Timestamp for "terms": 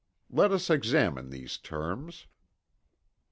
1.59-2.25